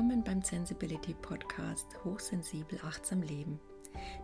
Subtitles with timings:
[0.00, 3.60] Willkommen beim Sensibility Podcast Hochsensibel achtsam leben,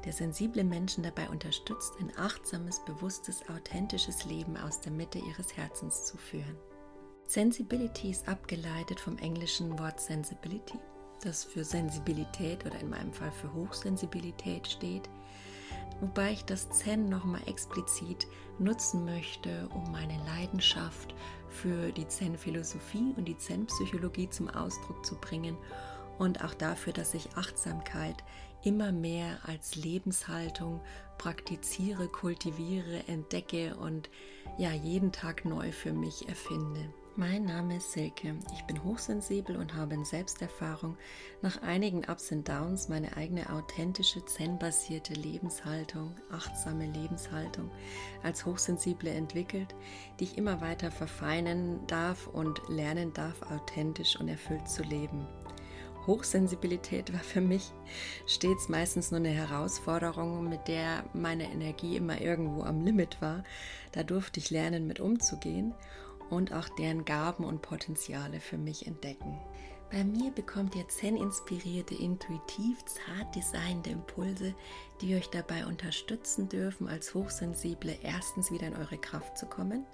[0.07, 6.07] der sensible Menschen dabei unterstützt, ein achtsames, bewusstes, authentisches Leben aus der Mitte ihres Herzens
[6.07, 6.57] zu führen.
[7.27, 10.79] Sensibility ist abgeleitet vom englischen Wort Sensibility,
[11.23, 15.11] das für Sensibilität oder in meinem Fall für Hochsensibilität steht,
[16.01, 18.27] wobei ich das Zen nochmal explizit
[18.59, 21.15] nutzen möchte, um meine Leidenschaft
[21.49, 25.57] für die Zen-Philosophie und die Zen-Psychologie zum Ausdruck zu bringen
[26.19, 28.25] und auch dafür, dass ich Achtsamkeit
[28.63, 30.81] immer mehr als Lebenshaltung
[31.19, 34.11] praktiziere, kultiviere, entdecke und
[34.59, 36.93] ja jeden Tag neu für mich erfinde.
[37.19, 38.35] Mein Name ist Silke.
[38.53, 40.99] Ich bin hochsensibel und habe in Selbsterfahrung
[41.41, 47.71] nach einigen Ups und Downs meine eigene authentische Zen-basierte Lebenshaltung, achtsame Lebenshaltung
[48.23, 49.75] als Hochsensible entwickelt,
[50.21, 55.27] die ich immer weiter verfeinern darf und lernen darf, authentisch und erfüllt zu leben.
[56.07, 57.73] Hochsensibilität war für mich
[58.27, 63.43] stets meistens nur eine Herausforderung, mit der meine Energie immer irgendwo am Limit war.
[63.93, 65.75] Da durfte ich lernen, mit umzugehen
[66.31, 69.39] und auch deren Gaben und Potenziale für mich entdecken.
[69.91, 74.55] Bei mir bekommt ihr Zen-inspirierte, intuitiv zart designte Impulse,
[75.01, 79.87] die euch dabei unterstützen dürfen, als Hochsensible erstens wieder in eure Kraft zu kommen,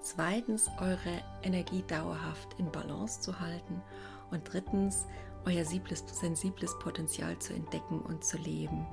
[0.00, 3.80] zweitens eure Energie dauerhaft in Balance zu halten
[4.30, 5.06] und drittens
[5.46, 8.86] euer sensibles Potenzial zu entdecken und zu leben.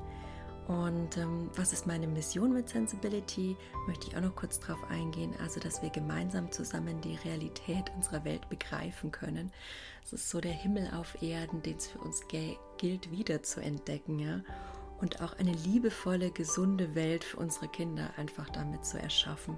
[0.70, 3.58] Und ähm, was ist meine Mission mit Sensibility?
[3.88, 5.34] Möchte ich auch noch kurz darauf eingehen.
[5.42, 9.52] Also, dass wir gemeinsam zusammen die Realität unserer Welt begreifen können.
[10.04, 14.20] Es ist so der Himmel auf Erden, den es für uns gilt, wieder zu entdecken.
[14.20, 14.42] Ja?
[15.02, 19.58] Und auch eine liebevolle, gesunde Welt für unsere Kinder einfach damit zu erschaffen.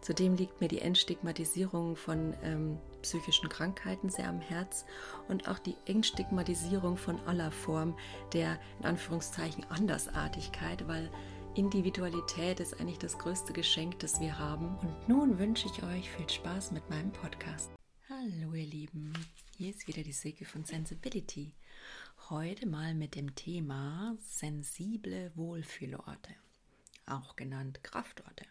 [0.00, 4.86] Zudem liegt mir die Entstigmatisierung von ähm, psychischen Krankheiten sehr am Herz
[5.28, 7.96] und auch die Entstigmatisierung von aller Form
[8.32, 11.10] der in Anführungszeichen Andersartigkeit, weil
[11.54, 14.78] Individualität ist eigentlich das größte Geschenk, das wir haben.
[14.78, 17.70] Und nun wünsche ich euch viel Spaß mit meinem Podcast.
[18.08, 19.12] Hallo ihr Lieben,
[19.58, 21.54] hier ist wieder die Silke von Sensibility.
[22.30, 26.34] Heute mal mit dem Thema sensible Wohlfühlorte,
[27.04, 28.46] auch genannt Kraftorte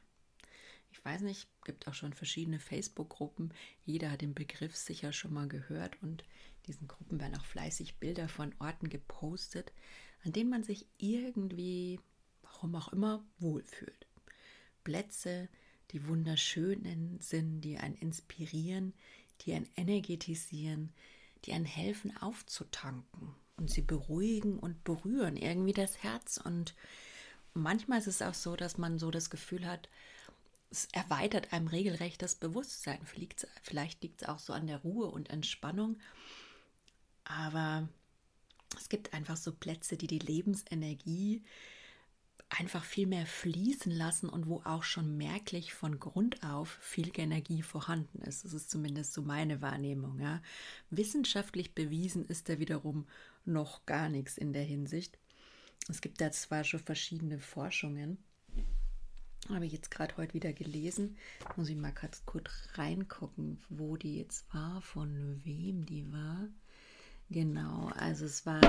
[0.93, 3.51] ich weiß nicht, gibt auch schon verschiedene Facebook-Gruppen.
[3.83, 6.23] Jeder hat den Begriff sicher schon mal gehört und
[6.67, 9.73] diesen Gruppen werden auch fleißig Bilder von Orten gepostet,
[10.23, 11.99] an denen man sich irgendwie,
[12.43, 14.05] warum auch immer, wohlfühlt.
[14.83, 15.49] Plätze,
[15.91, 18.93] die wunderschön sind, die einen inspirieren,
[19.41, 20.93] die einen energetisieren,
[21.45, 26.75] die einen helfen aufzutanken und sie beruhigen und berühren irgendwie das Herz und
[27.55, 29.89] manchmal ist es auch so, dass man so das Gefühl hat,
[30.73, 32.99] es erweitert einem regelrecht das Bewusstsein.
[33.61, 35.99] Vielleicht liegt es auch so an der Ruhe und Entspannung.
[37.23, 37.87] Aber
[38.77, 41.43] es gibt einfach so Plätze, die die Lebensenergie
[42.49, 47.61] einfach viel mehr fließen lassen und wo auch schon merklich von Grund auf viel Energie
[47.61, 48.43] vorhanden ist.
[48.43, 50.19] Das ist zumindest so meine Wahrnehmung.
[50.19, 50.41] Ja.
[50.89, 53.07] Wissenschaftlich bewiesen ist da wiederum
[53.45, 55.19] noch gar nichts in der Hinsicht.
[55.87, 58.17] Es gibt da zwar schon verschiedene Forschungen,
[59.49, 61.17] habe ich jetzt gerade heute wieder gelesen.
[61.55, 66.47] Muss ich mal kurz, kurz reingucken, wo die jetzt war, von wem die war.
[67.29, 68.61] Genau, also es war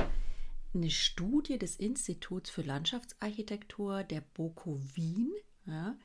[0.74, 5.32] eine Studie des Instituts für Landschaftsarchitektur der BOKO Wien.
[5.66, 5.96] Ja.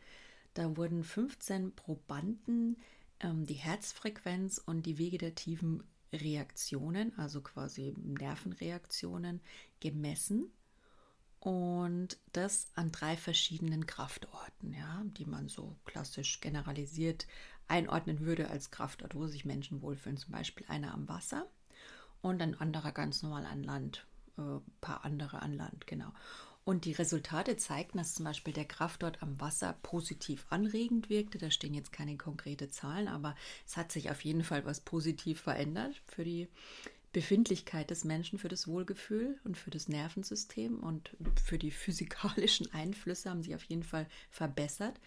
[0.54, 2.78] Da wurden 15 Probanden
[3.20, 9.42] ähm, die Herzfrequenz und die vegetativen Reaktionen, also quasi Nervenreaktionen,
[9.80, 10.52] gemessen
[11.40, 17.28] und das an drei verschiedenen Kraftorten, ja, die man so klassisch generalisiert
[17.68, 20.18] einordnen würde als Kraftort, wo sich Menschen wohlfühlen.
[20.18, 21.46] Zum Beispiel einer am Wasser
[22.22, 24.06] und ein anderer ganz normal an Land,
[24.38, 26.12] ein äh, paar andere an Land, genau.
[26.66, 31.38] Und die Resultate zeigten, dass zum Beispiel der Kraftort am Wasser positiv anregend wirkte.
[31.40, 33.36] Da stehen jetzt keine konkreten Zahlen, aber
[33.66, 36.48] es hat sich auf jeden Fall was positiv verändert für die
[37.12, 43.30] Befindlichkeit des Menschen für das Wohlgefühl und für das Nervensystem und für die physikalischen Einflüsse
[43.30, 45.00] haben sie auf jeden Fall verbessert.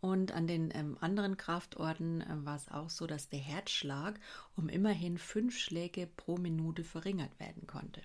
[0.00, 4.20] Und an den ähm, anderen Kraftorten äh, war es auch so, dass der Herzschlag
[4.54, 8.02] um immerhin fünf Schläge pro Minute verringert werden konnte.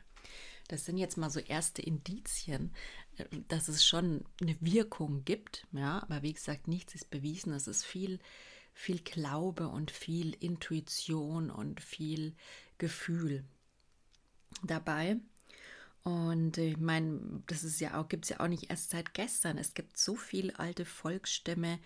[0.69, 2.71] Das sind jetzt mal so erste Indizien,
[3.17, 5.67] äh, dass es schon eine Wirkung gibt.
[5.73, 7.51] Ja, aber wie gesagt, nichts ist bewiesen.
[7.51, 8.19] Es ist viel,
[8.73, 12.35] viel Glaube und viel Intuition und viel
[12.81, 13.43] Gefühl
[14.63, 15.17] dabei.
[16.03, 19.59] Und ich meine, das ist ja auch, gibt es ja auch nicht erst seit gestern.
[19.59, 21.77] Es gibt so viel alte Volksstämme,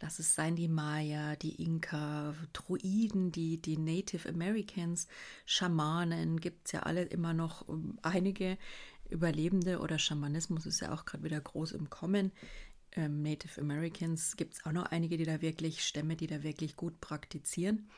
[0.00, 5.06] lass es sein die Maya, die Inka, Druiden, die, die Native Americans,
[5.46, 8.58] Schamanen, gibt es ja alle immer noch ähm, einige
[9.08, 12.32] Überlebende oder Schamanismus ist ja auch gerade wieder groß im Kommen.
[12.92, 16.74] Ähm, Native Americans gibt es auch noch einige, die da wirklich, Stämme, die da wirklich
[16.74, 17.88] gut praktizieren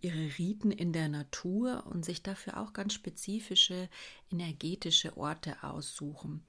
[0.00, 3.88] ihre Riten in der Natur und sich dafür auch ganz spezifische
[4.30, 6.42] energetische Orte aussuchen.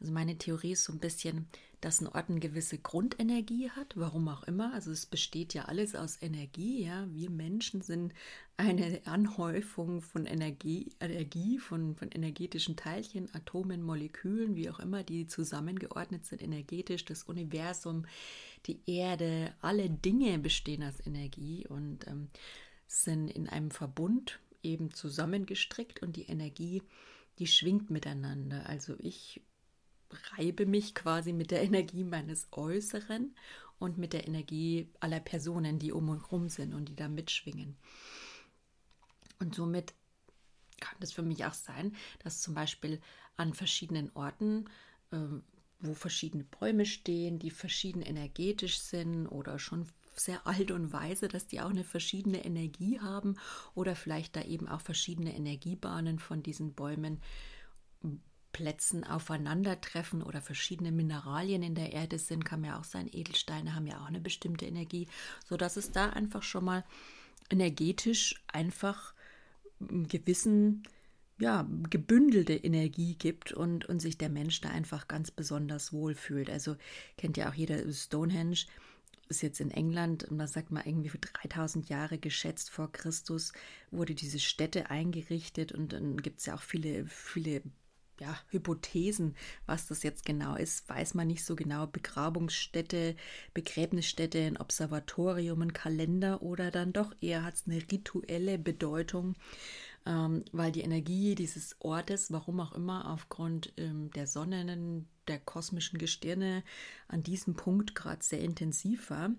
[0.00, 1.46] Also meine Theorie ist so ein bisschen,
[1.80, 4.74] dass ein Ort eine gewisse Grundenergie hat, warum auch immer.
[4.74, 7.06] Also es besteht ja alles aus Energie, ja.
[7.10, 8.12] Wir Menschen sind
[8.58, 15.26] eine Anhäufung von Energie, Energie von, von energetischen Teilchen, Atomen, Molekülen, wie auch immer, die
[15.26, 18.04] zusammengeordnet sind energetisch, das Universum,
[18.66, 22.28] die Erde, alle Dinge bestehen aus Energie und ähm,
[22.86, 26.82] sind in einem Verbund eben zusammengestrickt und die Energie,
[27.38, 28.66] die schwingt miteinander.
[28.68, 29.40] Also ich
[30.36, 33.34] reibe mich quasi mit der Energie meines Äußeren
[33.78, 37.76] und mit der Energie aller Personen, die um und rum sind und die da mitschwingen.
[39.38, 39.94] Und somit
[40.80, 43.00] kann es für mich auch sein, dass zum Beispiel
[43.36, 44.68] an verschiedenen Orten
[45.12, 45.18] äh,
[45.80, 51.46] wo verschiedene Bäume stehen, die verschieden energetisch sind oder schon sehr alt und weise, dass
[51.46, 53.36] die auch eine verschiedene Energie haben
[53.74, 57.20] oder vielleicht da eben auch verschiedene Energiebahnen von diesen Bäumen
[58.52, 63.08] Plätzen aufeinandertreffen oder verschiedene Mineralien in der Erde sind, kann ja auch sein.
[63.10, 65.08] Edelsteine haben ja auch eine bestimmte Energie,
[65.46, 66.84] sodass es da einfach schon mal
[67.48, 69.14] energetisch einfach
[69.80, 70.82] einen gewissen
[71.40, 76.50] ja, gebündelte Energie gibt und, und sich der Mensch da einfach ganz besonders wohl fühlt.
[76.50, 76.76] Also
[77.16, 78.58] kennt ja auch jeder Stonehenge,
[79.28, 83.52] ist jetzt in England, und da sagt man irgendwie für 3000 Jahre geschätzt vor Christus,
[83.90, 87.62] wurde diese Stätte eingerichtet und dann gibt es ja auch viele, viele
[88.20, 89.34] ja, Hypothesen,
[89.64, 91.86] was das jetzt genau ist, weiß man nicht so genau.
[91.86, 93.16] Begrabungsstätte,
[93.54, 99.36] Begräbnisstätte, ein Observatorium, ein Kalender oder dann doch eher hat es eine rituelle Bedeutung
[100.06, 105.98] ähm, weil die Energie dieses Ortes, warum auch immer, aufgrund ähm, der Sonnen, der kosmischen
[105.98, 106.62] Gestirne
[107.08, 109.30] an diesem Punkt gerade sehr intensiv war.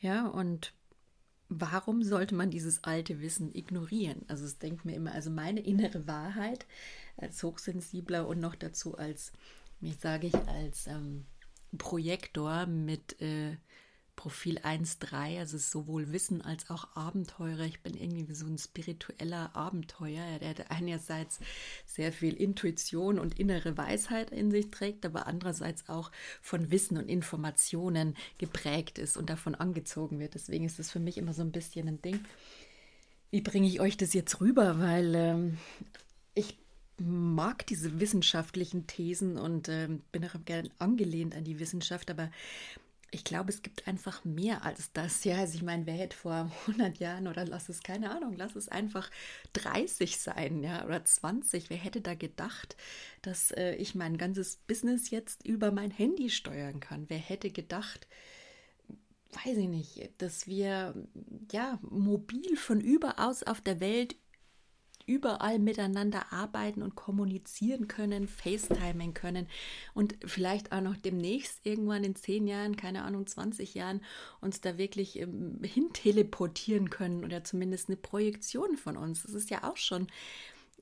[0.00, 0.72] Ja, und
[1.48, 4.24] warum sollte man dieses alte Wissen ignorieren?
[4.28, 6.66] Also es denkt mir immer, also meine innere Wahrheit
[7.16, 9.32] als Hochsensibler und noch dazu als,
[9.80, 11.24] wie sage ich, als ähm,
[11.78, 13.56] Projektor mit äh,
[14.22, 17.64] Profil 1.3, also sowohl Wissen als auch Abenteurer.
[17.64, 21.40] Ich bin irgendwie wie so ein spiritueller Abenteuer, der einerseits
[21.86, 27.08] sehr viel Intuition und innere Weisheit in sich trägt, aber andererseits auch von Wissen und
[27.08, 30.34] Informationen geprägt ist und davon angezogen wird.
[30.34, 32.20] Deswegen ist das für mich immer so ein bisschen ein Ding.
[33.32, 34.78] Wie bringe ich euch das jetzt rüber?
[34.78, 35.58] Weil ähm,
[36.34, 36.56] ich
[36.98, 42.30] mag diese wissenschaftlichen Thesen und äh, bin auch gerne angelehnt an die Wissenschaft, aber
[43.14, 45.22] ich glaube, es gibt einfach mehr als das.
[45.24, 48.56] Ja, also ich meine, wer hätte vor 100 Jahren oder lass es, keine Ahnung, lass
[48.56, 49.10] es einfach
[49.52, 51.68] 30 sein, ja, oder 20.
[51.68, 52.74] Wer hätte da gedacht,
[53.20, 57.04] dass äh, ich mein ganzes Business jetzt über mein Handy steuern kann?
[57.08, 58.08] Wer hätte gedacht,
[59.44, 60.94] weiß ich nicht, dass wir
[61.50, 64.16] ja mobil von überaus auf der Welt
[65.06, 69.48] überall miteinander arbeiten und kommunizieren können, FaceTiming können
[69.94, 74.02] und vielleicht auch noch demnächst irgendwann in zehn Jahren, keine Ahnung, 20 Jahren
[74.40, 79.22] uns da wirklich ähm, hin teleportieren können oder zumindest eine Projektion von uns.
[79.22, 80.06] Das ist ja auch schon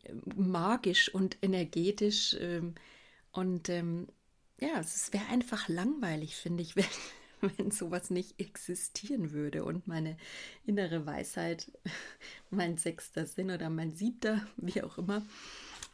[0.05, 2.75] ähm, magisch und energetisch ähm,
[3.33, 4.09] und ähm,
[4.61, 6.85] ja, es wäre einfach langweilig, finde ich, wenn,
[7.57, 10.17] wenn sowas nicht existieren würde und meine
[10.65, 11.71] innere Weisheit,
[12.51, 15.25] mein sechster Sinn oder mein siebter, wie auch immer,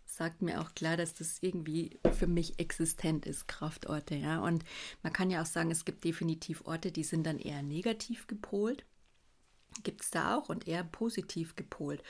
[0.07, 4.43] sagt mir auch klar, dass das irgendwie für mich existent ist, Kraftorte, ja.
[4.43, 4.65] Und
[5.03, 8.85] man kann ja auch sagen, es gibt definitiv Orte, die sind dann eher negativ gepolt.
[9.83, 12.03] Gibt es da auch und eher positiv gepolt.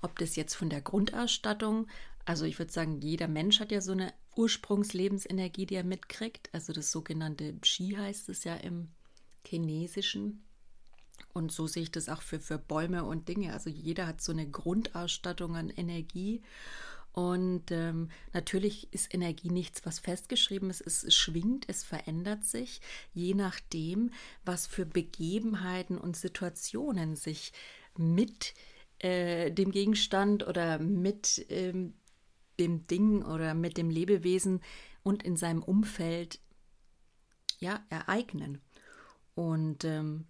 [0.00, 1.86] Ob das jetzt von der Grundausstattung,
[2.24, 6.48] also ich würde sagen, jeder Mensch hat ja so eine Ursprungslebensenergie, die er mitkriegt.
[6.52, 8.88] Also das sogenannte Qi heißt es ja im
[9.46, 10.44] Chinesischen.
[11.32, 13.52] Und so sehe ich das auch für, für Bäume und Dinge.
[13.52, 16.42] Also jeder hat so eine Grundausstattung an Energie.
[17.12, 20.80] Und ähm, natürlich ist Energie nichts, was festgeschrieben ist.
[20.80, 22.80] Es schwingt, es verändert sich,
[23.12, 24.10] je nachdem,
[24.44, 27.52] was für Begebenheiten und Situationen sich
[27.98, 28.54] mit
[28.98, 31.94] äh, dem Gegenstand oder mit ähm,
[32.58, 34.60] dem Ding oder mit dem Lebewesen
[35.02, 36.40] und in seinem Umfeld
[37.58, 38.60] ja, ereignen.
[39.34, 40.26] Und ähm,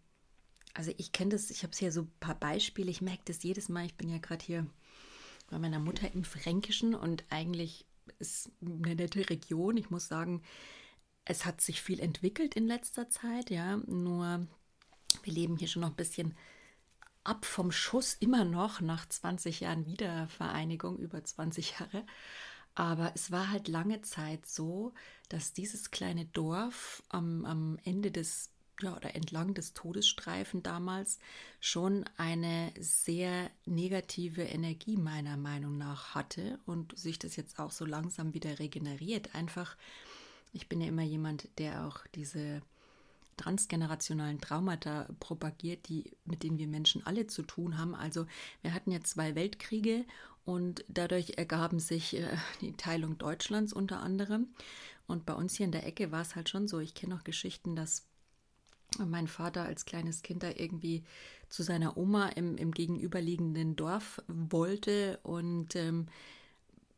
[0.74, 3.68] also ich kenne das, ich habe hier so ein paar Beispiele, ich merke das jedes
[3.68, 4.66] Mal, ich bin ja gerade hier
[5.50, 7.86] bei meiner Mutter im Fränkischen und eigentlich
[8.18, 9.76] ist eine nette Region.
[9.76, 10.42] Ich muss sagen,
[11.24, 14.46] es hat sich viel entwickelt in letzter Zeit, ja, nur
[15.22, 16.34] wir leben hier schon noch ein bisschen
[17.24, 22.04] ab vom Schuss immer noch nach 20 Jahren Wiedervereinigung, über 20 Jahre.
[22.74, 24.94] Aber es war halt lange Zeit so,
[25.28, 28.50] dass dieses kleine Dorf am, am Ende des
[28.80, 31.18] ja, oder entlang des Todesstreifen damals
[31.60, 37.84] schon eine sehr negative Energie meiner Meinung nach hatte und sich das jetzt auch so
[37.84, 39.34] langsam wieder regeneriert.
[39.34, 39.76] Einfach,
[40.52, 42.62] ich bin ja immer jemand, der auch diese
[43.36, 47.94] transgenerationalen Traumata propagiert, die, mit denen wir Menschen alle zu tun haben.
[47.94, 48.26] Also
[48.62, 50.04] wir hatten ja zwei Weltkriege
[50.44, 54.48] und dadurch ergaben sich äh, die Teilung Deutschlands unter anderem.
[55.06, 57.24] Und bei uns hier in der Ecke war es halt schon so, ich kenne noch
[57.24, 58.06] Geschichten, dass
[58.98, 61.04] mein Vater als kleines Kind da irgendwie
[61.48, 66.06] zu seiner Oma im, im gegenüberliegenden Dorf wollte und ähm,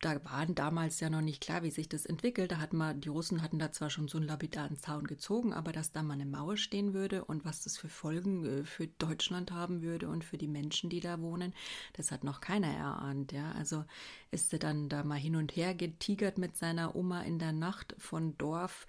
[0.04, 2.52] da waren damals ja noch nicht klar, wie sich das entwickelt.
[2.52, 5.72] Da hatten wir, die Russen hatten da zwar schon so einen lapidaren Zaun gezogen, aber
[5.72, 9.50] dass da mal eine Mauer stehen würde und was das für Folgen äh, für Deutschland
[9.50, 11.54] haben würde und für die Menschen, die da wohnen,
[11.94, 13.32] das hat noch keiner erahnt.
[13.32, 13.84] Ja, also
[14.30, 17.94] ist er dann da mal hin und her getigert mit seiner Oma in der Nacht
[17.96, 18.86] von Dorf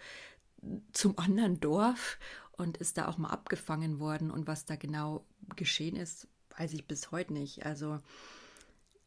[0.91, 2.19] zum anderen Dorf
[2.51, 4.31] und ist da auch mal abgefangen worden.
[4.31, 7.65] Und was da genau geschehen ist, weiß ich bis heute nicht.
[7.65, 7.99] Also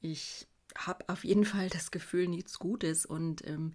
[0.00, 0.47] ich
[0.87, 3.04] habe auf jeden Fall das Gefühl, nichts Gutes.
[3.04, 3.75] Und ähm,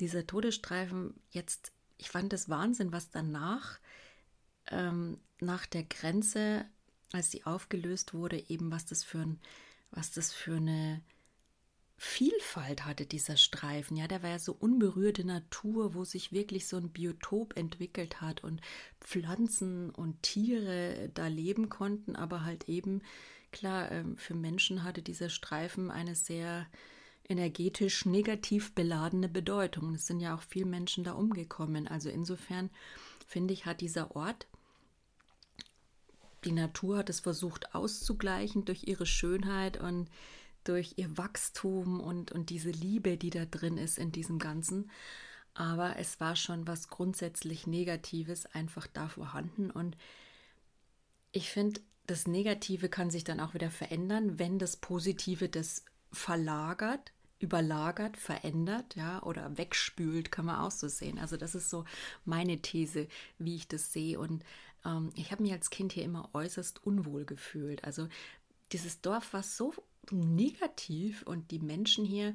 [0.00, 3.78] dieser Todesstreifen, jetzt, ich fand es Wahnsinn, was danach,
[4.70, 6.64] ähm, nach der Grenze,
[7.12, 9.40] als sie aufgelöst wurde, eben was das für ein,
[9.90, 11.02] was das für eine
[12.00, 13.96] Vielfalt hatte dieser Streifen.
[13.96, 18.44] Ja, der war ja so unberührte Natur, wo sich wirklich so ein Biotop entwickelt hat
[18.44, 18.60] und
[19.00, 23.02] Pflanzen und Tiere da leben konnten, aber halt eben
[23.50, 26.66] Klar, ähm, für Menschen hatte dieser Streifen eine sehr
[27.28, 29.94] energetisch negativ beladene Bedeutung.
[29.94, 31.86] Es sind ja auch viele Menschen da umgekommen.
[31.86, 32.70] Also insofern
[33.26, 34.46] finde ich, hat dieser Ort,
[36.44, 40.08] die Natur hat es versucht auszugleichen durch ihre Schönheit und
[40.64, 44.90] durch ihr Wachstum und, und diese Liebe, die da drin ist in diesem Ganzen.
[45.54, 49.70] Aber es war schon was grundsätzlich Negatives einfach da vorhanden.
[49.70, 49.96] Und
[51.32, 57.12] ich finde, das Negative kann sich dann auch wieder verändern, wenn das Positive das verlagert,
[57.38, 61.18] überlagert, verändert, ja, oder wegspült, kann man auch so sehen.
[61.18, 61.84] Also das ist so
[62.24, 64.18] meine These, wie ich das sehe.
[64.18, 64.42] Und
[64.86, 67.84] ähm, ich habe mich als Kind hier immer äußerst unwohl gefühlt.
[67.84, 68.08] Also
[68.72, 69.74] dieses Dorf war so
[70.10, 72.34] negativ und die Menschen hier,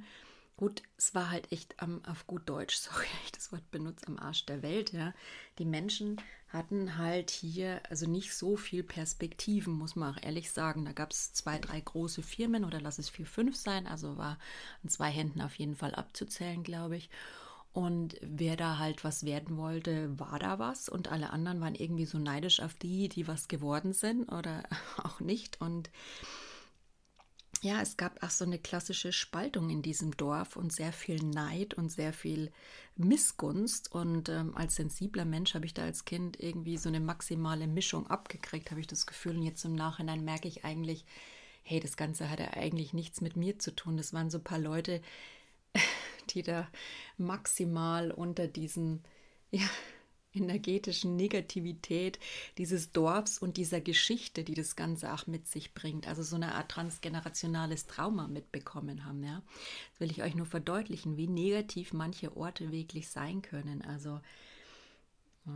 [0.57, 4.19] gut, es war halt echt am, auf gut Deutsch, sorry, ich das Wort benutze, am
[4.19, 5.13] Arsch der Welt, ja.
[5.59, 10.85] Die Menschen hatten halt hier also nicht so viel Perspektiven, muss man auch ehrlich sagen.
[10.85, 14.37] Da gab es zwei, drei große Firmen oder lass es vier, fünf sein, also war
[14.83, 17.09] an zwei Händen auf jeden Fall abzuzählen, glaube ich.
[17.73, 20.89] Und wer da halt was werden wollte, war da was.
[20.89, 24.63] Und alle anderen waren irgendwie so neidisch auf die, die was geworden sind oder
[25.03, 25.59] auch nicht.
[25.59, 25.89] Und
[27.63, 31.73] ja, es gab auch so eine klassische Spaltung in diesem Dorf und sehr viel Neid
[31.73, 32.51] und sehr viel
[32.97, 33.89] Missgunst.
[33.89, 38.05] Und ähm, als sensibler Mensch habe ich da als Kind irgendwie so eine maximale Mischung
[38.07, 39.37] abgekriegt, habe ich das Gefühl.
[39.37, 41.05] Und jetzt im Nachhinein merke ich eigentlich,
[41.63, 43.95] hey, das Ganze hatte eigentlich nichts mit mir zu tun.
[43.95, 45.01] Das waren so ein paar Leute,
[46.31, 46.67] die da
[47.17, 49.03] maximal unter diesen,
[49.51, 49.69] ja,
[50.33, 52.19] energetischen Negativität
[52.57, 56.07] dieses Dorfs und dieser Geschichte, die das Ganze auch mit sich bringt.
[56.07, 59.23] Also so eine Art transgenerationales Trauma mitbekommen haben.
[59.23, 59.41] Ja?
[59.91, 63.81] Das will ich euch nur verdeutlichen, wie negativ manche Orte wirklich sein können.
[63.81, 64.19] Also
[65.47, 65.51] äh,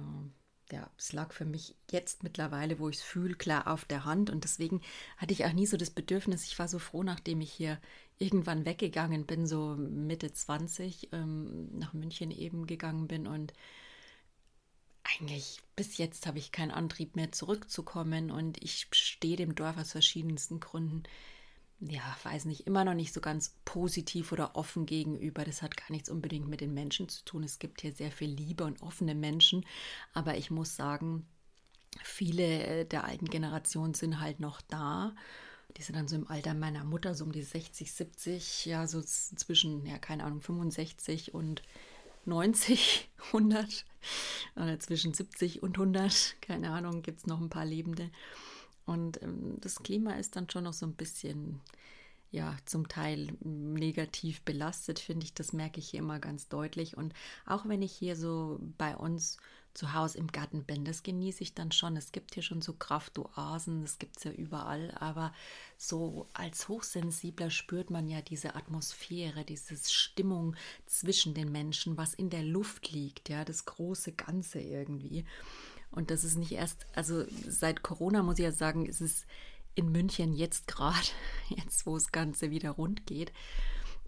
[0.71, 4.29] ja, es lag für mich jetzt mittlerweile, wo ich es fühle, klar auf der Hand.
[4.29, 4.81] Und deswegen
[5.17, 7.79] hatte ich auch nie so das Bedürfnis, ich war so froh, nachdem ich hier
[8.19, 13.53] irgendwann weggegangen bin, so Mitte 20, ähm, nach München eben gegangen bin und
[15.07, 19.91] eigentlich bis jetzt habe ich keinen Antrieb mehr zurückzukommen und ich stehe dem Dorf aus
[19.91, 21.03] verschiedensten Gründen,
[21.79, 25.45] ja, weiß nicht, immer noch nicht so ganz positiv oder offen gegenüber.
[25.45, 27.43] Das hat gar nichts unbedingt mit den Menschen zu tun.
[27.43, 29.63] Es gibt hier sehr viel Liebe und offene Menschen,
[30.13, 31.27] aber ich muss sagen,
[32.03, 35.15] viele der alten Generationen sind halt noch da.
[35.77, 39.01] Die sind dann so im Alter meiner Mutter, so um die 60, 70, ja, so
[39.03, 41.61] zwischen, ja, keine Ahnung, 65 und
[42.27, 43.85] 90, 100
[44.55, 48.09] oder zwischen 70 und 100, keine Ahnung, gibt es noch ein paar Lebende.
[48.85, 51.61] Und ähm, das Klima ist dann schon noch so ein bisschen,
[52.31, 55.33] ja, zum Teil negativ belastet, finde ich.
[55.33, 56.95] Das merke ich hier immer ganz deutlich.
[56.95, 57.13] Und
[57.45, 59.37] auch wenn ich hier so bei uns
[59.77, 60.85] zu Hause im Garten bin.
[60.85, 61.97] Das genieße ich dann schon.
[61.97, 65.31] Es gibt hier schon so Kraftoasen, das gibt es ja überall, aber
[65.77, 70.55] so als Hochsensibler spürt man ja diese Atmosphäre, diese Stimmung
[70.87, 75.25] zwischen den Menschen, was in der Luft liegt, ja, das große Ganze irgendwie.
[75.91, 79.27] Und das ist nicht erst, also seit Corona muss ich ja sagen, ist es
[79.75, 81.07] in München jetzt gerade,
[81.49, 83.31] jetzt wo das Ganze wieder rund geht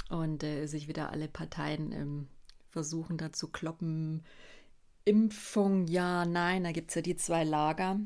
[0.10, 2.28] und äh, sich wieder alle Parteien ähm,
[2.72, 4.24] versuchen da zu kloppen.
[5.10, 8.00] Impfung, ja, nein, da gibt es ja die zwei Lager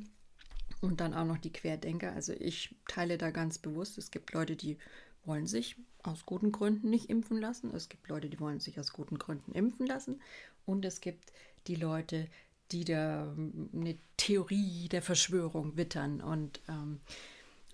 [0.79, 2.13] und dann auch noch die Querdenker.
[2.13, 4.77] Also ich teile da ganz bewusst, es gibt Leute, die
[5.25, 7.75] wollen sich aus guten Gründen nicht impfen lassen.
[7.75, 10.21] Es gibt Leute, die wollen sich aus guten Gründen impfen lassen.
[10.65, 11.33] Und es gibt
[11.67, 12.29] die Leute,
[12.71, 13.35] die da
[13.73, 17.01] eine Theorie der Verschwörung wittern und ähm,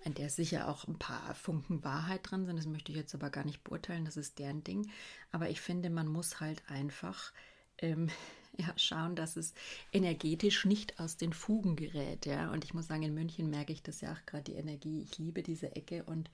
[0.04, 2.56] an der sicher auch ein paar Funken Wahrheit drin sind.
[2.56, 4.90] Das möchte ich jetzt aber gar nicht beurteilen, das ist deren Ding.
[5.30, 7.32] Aber ich finde, man muss halt einfach
[7.80, 8.08] ähm,
[8.58, 9.54] ja, schauen, dass es
[9.92, 12.26] energetisch nicht aus den Fugen gerät.
[12.26, 12.50] Ja?
[12.52, 15.02] Und ich muss sagen, in München merke ich das ja auch gerade die Energie.
[15.02, 16.30] Ich liebe diese Ecke und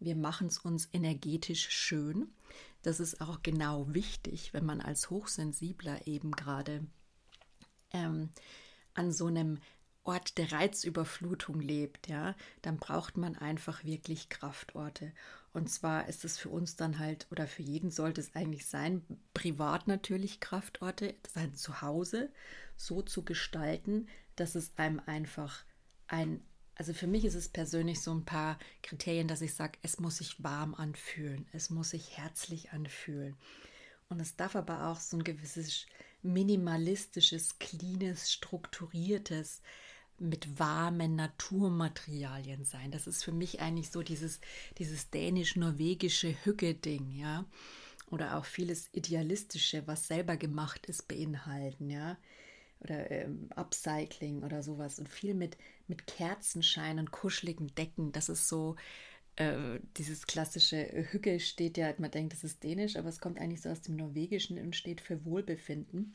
[0.00, 2.28] wir machen es uns energetisch schön.
[2.82, 6.86] Das ist auch genau wichtig, wenn man als Hochsensibler eben gerade
[7.92, 8.30] ähm,
[8.94, 9.58] an so einem
[10.08, 15.12] Ort der Reizüberflutung lebt, ja, dann braucht man einfach wirklich Kraftorte.
[15.52, 19.02] Und zwar ist es für uns dann halt, oder für jeden sollte es eigentlich sein,
[19.34, 22.32] privat natürlich Kraftorte, sein Zuhause
[22.74, 25.62] so zu gestalten, dass es einem einfach
[26.06, 26.40] ein,
[26.74, 30.16] also für mich ist es persönlich so ein paar Kriterien, dass ich sage, es muss
[30.16, 33.36] sich warm anfühlen, es muss sich herzlich anfühlen.
[34.08, 35.84] Und es darf aber auch so ein gewisses
[36.22, 39.60] minimalistisches, cleanes, strukturiertes,
[40.18, 42.90] mit warmen Naturmaterialien sein.
[42.90, 44.40] Das ist für mich eigentlich so dieses,
[44.78, 47.44] dieses dänisch-norwegische Hücke-Ding, ja.
[48.10, 52.16] Oder auch vieles Idealistische, was selber gemacht ist, beinhalten, ja.
[52.80, 54.98] Oder ähm, Upcycling oder sowas.
[54.98, 55.56] Und viel mit,
[55.88, 58.12] mit Kerzenschein und kuscheligen Decken.
[58.12, 58.76] Das ist so,
[59.36, 63.62] äh, dieses klassische Hücke steht ja, man denkt, das ist dänisch, aber es kommt eigentlich
[63.62, 66.12] so aus dem Norwegischen und steht für Wohlbefinden.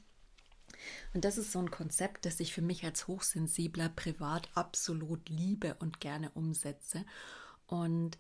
[1.13, 5.75] Und das ist so ein Konzept, das ich für mich als Hochsensibler privat absolut liebe
[5.75, 7.05] und gerne umsetze.
[7.67, 8.17] Und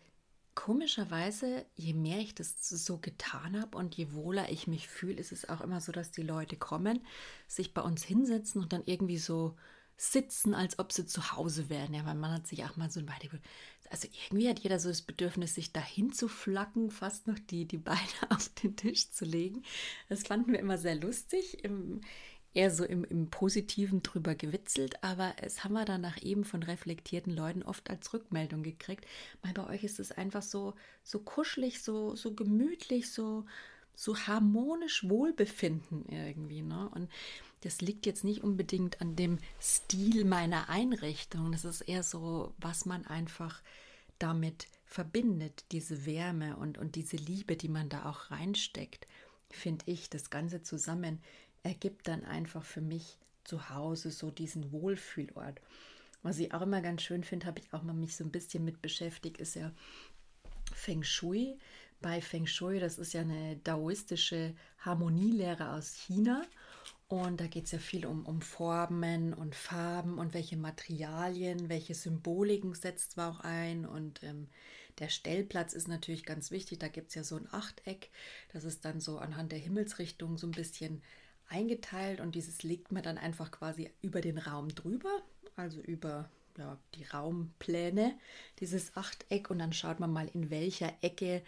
[0.55, 5.31] komischerweise, je mehr ich das so getan habe und je wohler ich mich fühle, ist
[5.31, 7.01] es auch immer so, dass die Leute kommen,
[7.47, 9.55] sich bei uns hinsetzen und dann irgendwie so
[9.97, 11.93] sitzen, als ob sie zu Hause wären.
[11.93, 13.41] Ja, mein Mann hat sich auch mal so ein Beine.
[13.89, 17.77] Also irgendwie hat jeder so das Bedürfnis, sich dahin zu flacken, fast noch die, die
[17.77, 17.99] Beine
[18.29, 19.63] auf den Tisch zu legen.
[20.09, 21.63] Das fanden wir immer sehr lustig.
[21.63, 22.01] Im,
[22.53, 27.33] eher so im, im Positiven drüber gewitzelt, aber es haben wir danach eben von reflektierten
[27.33, 29.05] Leuten oft als Rückmeldung gekriegt.
[29.41, 33.45] Weil bei euch ist es einfach so, so kuschelig, so, so gemütlich, so,
[33.95, 36.61] so harmonisch Wohlbefinden irgendwie.
[36.61, 36.89] Ne?
[36.93, 37.09] Und
[37.61, 41.51] das liegt jetzt nicht unbedingt an dem Stil meiner Einrichtung.
[41.51, 43.61] Das ist eher so, was man einfach
[44.19, 49.07] damit verbindet, diese Wärme und, und diese Liebe, die man da auch reinsteckt,
[49.49, 51.19] finde ich, das Ganze zusammen
[51.63, 55.59] ergibt dann einfach für mich zu Hause so diesen Wohlfühlort.
[56.21, 58.63] Was ich auch immer ganz schön finde, habe ich auch mal mich so ein bisschen
[58.63, 59.71] mit beschäftigt, ist ja
[60.73, 61.57] Feng Shui.
[62.01, 66.43] Bei Feng Shui, das ist ja eine daoistische Harmonielehre aus China.
[67.07, 71.93] Und da geht es ja viel um, um Formen und Farben und welche Materialien, welche
[71.93, 73.85] Symboliken setzt man auch ein.
[73.85, 74.47] Und ähm,
[74.99, 76.79] der Stellplatz ist natürlich ganz wichtig.
[76.79, 78.09] Da gibt es ja so ein Achteck.
[78.51, 81.03] Das ist dann so anhand der Himmelsrichtung so ein bisschen
[81.53, 85.21] eingeteilt und dieses legt man dann einfach quasi über den Raum drüber,
[85.55, 88.17] also über ja, die Raumpläne,
[88.59, 89.49] dieses Achteck.
[89.49, 91.43] Und dann schaut man mal, in welcher Ecke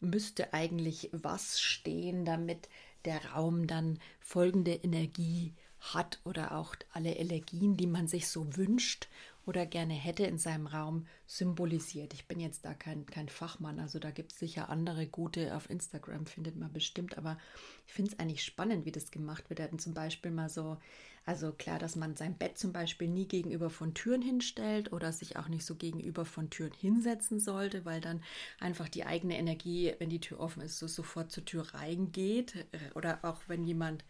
[0.00, 2.68] müsste eigentlich was stehen, damit
[3.04, 9.08] der Raum dann folgende Energie hat oder auch alle Energien, die man sich so wünscht
[9.46, 12.12] oder gerne hätte in seinem Raum symbolisiert.
[12.12, 15.70] Ich bin jetzt da kein, kein Fachmann, also da gibt es sicher andere gute, auf
[15.70, 17.38] Instagram findet man bestimmt, aber
[17.86, 19.60] ich finde es eigentlich spannend, wie das gemacht wird.
[19.60, 20.76] Er hat zum Beispiel mal so,
[21.24, 25.36] also klar, dass man sein Bett zum Beispiel nie gegenüber von Türen hinstellt oder sich
[25.36, 28.22] auch nicht so gegenüber von Türen hinsetzen sollte, weil dann
[28.58, 33.20] einfach die eigene Energie, wenn die Tür offen ist, so sofort zur Tür reingeht oder
[33.22, 34.04] auch wenn jemand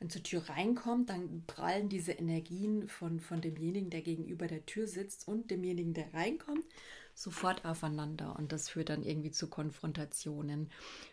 [0.00, 4.86] wenn zur Tür reinkommt, dann prallen diese Energien von, von demjenigen, der gegenüber der Tür
[4.86, 6.64] sitzt und demjenigen, der reinkommt,
[7.14, 8.34] sofort aufeinander.
[8.38, 10.70] Und das führt dann irgendwie zu Konfrontationen.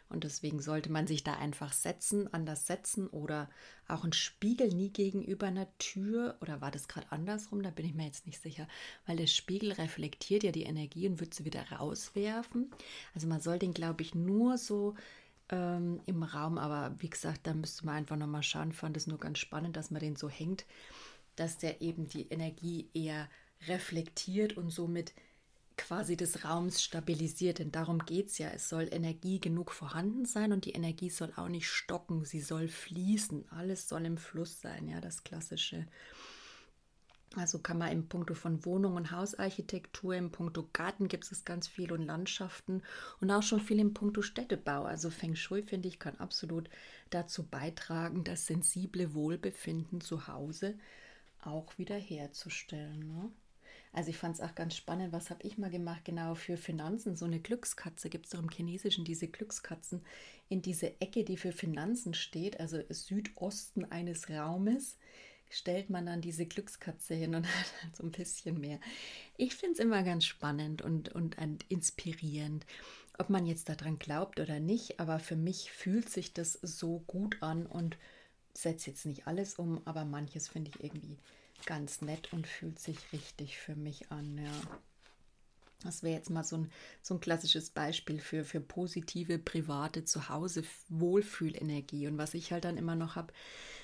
[0.07, 3.49] Und deswegen sollte man sich da einfach setzen, anders setzen oder
[3.89, 6.37] auch ein Spiegel nie gegenüber einer Tür.
[6.39, 7.61] Oder war das gerade andersrum?
[7.63, 8.69] Da bin ich mir jetzt nicht sicher.
[9.05, 12.71] Weil der Spiegel reflektiert ja die Energie und wird sie wieder rauswerfen.
[13.13, 14.95] Also man soll den, glaube ich, nur so
[15.49, 16.57] ähm, im Raum.
[16.57, 18.71] Aber wie gesagt, da müsste man einfach nochmal schauen.
[18.71, 20.65] Ich fand es nur ganz spannend, dass man den so hängt,
[21.35, 23.29] dass der eben die Energie eher
[23.67, 25.13] reflektiert und somit
[25.77, 27.59] quasi des Raums stabilisiert.
[27.59, 28.49] Denn darum geht es ja.
[28.49, 32.25] Es soll Energie genug vorhanden sein und die Energie soll auch nicht stocken.
[32.25, 33.49] Sie soll fließen.
[33.51, 34.87] Alles soll im Fluss sein.
[34.87, 35.87] Ja, das klassische
[37.35, 41.67] also kann man im Punkto von Wohnung und Hausarchitektur, im Punkto Garten gibt es ganz
[41.67, 42.81] viel und Landschaften
[43.19, 44.83] und auch schon viel im Punkto Städtebau.
[44.83, 46.69] Also Feng Shui, finde ich, kann absolut
[47.09, 50.75] dazu beitragen, das sensible Wohlbefinden zu Hause
[51.41, 53.07] auch wiederherzustellen.
[53.07, 53.31] Ne?
[53.93, 57.15] Also ich fand es auch ganz spannend, was habe ich mal gemacht, genau für Finanzen,
[57.15, 60.01] so eine Glückskatze, gibt es doch im Chinesischen diese Glückskatzen
[60.49, 64.97] in diese Ecke, die für Finanzen steht, also Südosten eines Raumes
[65.49, 68.79] stellt man dann diese Glückskatze hin und hat halt so ein bisschen mehr.
[69.37, 72.65] Ich finde es immer ganz spannend und, und, und inspirierend.
[73.19, 77.41] Ob man jetzt daran glaubt oder nicht, aber für mich fühlt sich das so gut
[77.41, 77.97] an und
[78.53, 81.17] setze jetzt nicht alles um, aber manches finde ich irgendwie
[81.65, 84.51] ganz nett und fühlt sich richtig für mich an, ja.
[85.83, 86.71] Das wäre jetzt mal so ein,
[87.03, 92.07] so ein klassisches Beispiel für, für positive, private Zuhause-Wohlfühlenergie.
[92.07, 93.31] Und was ich halt dann immer noch habe,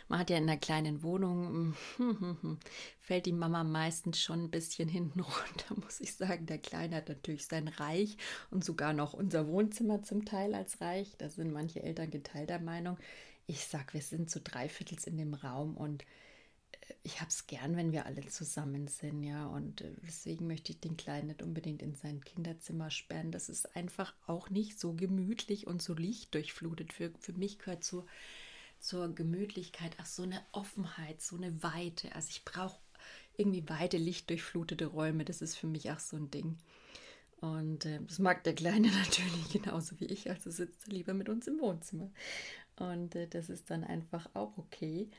[0.08, 1.76] man hat ja in einer kleinen Wohnung,
[3.00, 6.48] fällt die Mama meistens schon ein bisschen hinten runter, muss ich sagen.
[6.48, 8.18] Der Kleine hat natürlich sein Reich
[8.50, 11.16] und sogar noch unser Wohnzimmer zum Teil als Reich.
[11.18, 12.98] Da sind manche Eltern geteilter Meinung.
[13.46, 16.06] Ich sag, wir sind zu dreiviertels in dem Raum und
[17.04, 19.48] ich habe es gern, wenn wir alle zusammen sind, ja.
[19.48, 23.32] Und äh, deswegen möchte ich den Kleinen nicht unbedingt in sein Kinderzimmer sperren.
[23.32, 26.93] Das ist einfach auch nicht so gemütlich und so lichtdurchflutet.
[26.93, 28.06] Für, für mich gehört zur,
[28.80, 32.13] zur Gemütlichkeit auch so eine Offenheit, so eine Weite.
[32.15, 32.80] Also ich brauche
[33.38, 35.26] irgendwie weite, lichtdurchflutete Räume.
[35.26, 36.58] Das ist für mich auch so ein Ding.
[37.41, 40.30] Und äh, das mag der Kleine natürlich genauso wie ich.
[40.30, 42.10] Also sitzt er lieber mit uns im Wohnzimmer.
[42.78, 45.10] Und äh, das ist dann einfach auch okay.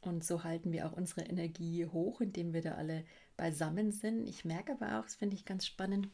[0.00, 3.04] Und so halten wir auch unsere Energie hoch, indem wir da alle
[3.36, 4.26] beisammen sind.
[4.28, 6.08] Ich merke aber auch, das finde ich ganz spannend,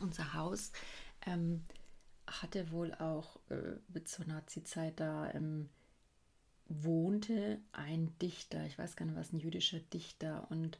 [0.00, 0.72] unser Haus
[1.26, 1.62] ähm,
[2.26, 5.68] hatte wohl auch äh, zur Nazi-Zeit da ähm,
[6.68, 10.78] wohnte ein Dichter, ich weiß gar nicht was, ein jüdischer Dichter und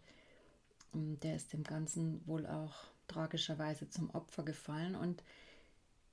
[0.95, 2.75] ähm, der ist dem Ganzen wohl auch
[3.09, 5.23] tragischerweise zum Opfer gefallen und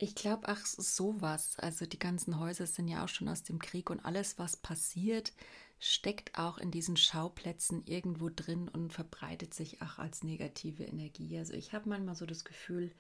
[0.01, 1.60] ich glaube, ach, sowas.
[1.60, 5.34] Also die ganzen Häuser sind ja auch schon aus dem Krieg und alles, was passiert,
[5.80, 11.38] steckt auch in diesen Schauplätzen irgendwo drin und verbreitet sich auch als negative Energie.
[11.38, 12.92] Also ich habe manchmal so das Gefühl,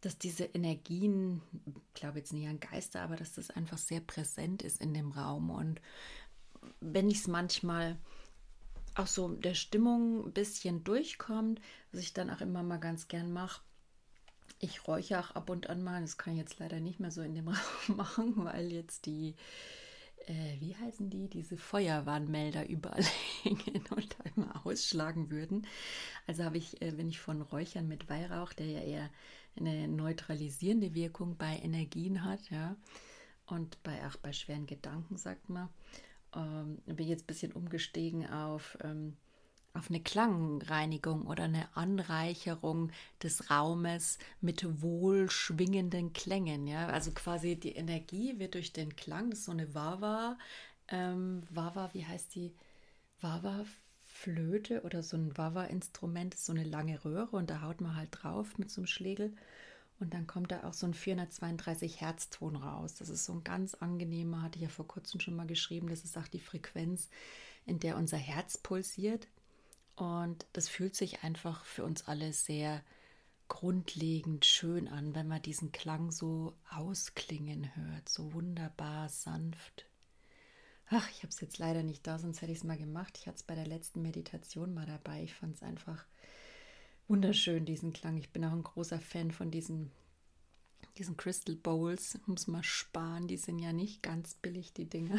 [0.00, 4.62] dass diese Energien, ich glaube jetzt nicht an Geister, aber dass das einfach sehr präsent
[4.62, 5.50] ist in dem Raum.
[5.50, 5.80] Und
[6.80, 7.98] wenn ich es manchmal
[8.94, 11.60] auch so der Stimmung ein bisschen durchkommt,
[11.92, 13.62] was ich dann auch immer mal ganz gern mache,
[14.58, 17.20] ich räuche auch ab und an mal, das kann ich jetzt leider nicht mehr so
[17.20, 17.48] in dem
[17.88, 19.34] Raum machen, weil jetzt die
[20.26, 23.04] äh, wie heißen die, diese Feuerwarnmelder überall
[23.42, 25.66] hängen und einmal ausschlagen würden.
[26.26, 29.10] Also habe ich, äh, wenn ich von Räuchern mit Weihrauch, der ja eher
[29.56, 32.76] eine neutralisierende Wirkung bei Energien hat, ja,
[33.46, 35.68] und bei, auch bei schweren Gedanken, sagt man,
[36.34, 39.16] ähm, bin jetzt ein bisschen umgestiegen auf ähm,
[39.74, 42.90] auf eine Klangreinigung oder eine Anreicherung
[43.22, 46.66] des Raumes mit wohlschwingenden Klängen.
[46.66, 46.86] Ja?
[46.86, 50.38] Also quasi die Energie wird durch den Klang, das ist so eine Wawa,
[50.88, 52.54] ähm, Wawa, wie heißt die?
[53.20, 53.64] Wawa
[54.04, 58.58] Flöte oder so ein Wawa-Instrument, so eine lange Röhre und da haut man halt drauf
[58.58, 59.34] mit so einem Schlegel
[59.98, 62.94] und dann kommt da auch so ein 432 Herzton raus.
[62.94, 66.04] Das ist so ein ganz angenehmer, hatte ich ja vor kurzem schon mal geschrieben, das
[66.04, 67.08] ist auch die Frequenz,
[67.66, 69.26] in der unser Herz pulsiert.
[69.96, 72.82] Und das fühlt sich einfach für uns alle sehr
[73.48, 79.86] grundlegend schön an, wenn man diesen Klang so ausklingen hört, so wunderbar sanft.
[80.88, 83.16] Ach, ich habe es jetzt leider nicht da, sonst hätte ich es mal gemacht.
[83.18, 85.22] Ich hatte es bei der letzten Meditation mal dabei.
[85.22, 86.04] Ich fand es einfach
[87.08, 88.16] wunderschön, diesen Klang.
[88.18, 89.90] Ich bin auch ein großer Fan von diesen,
[90.98, 92.18] diesen Crystal Bowls.
[92.26, 95.18] Muss mal sparen, die sind ja nicht ganz billig, die Dinge.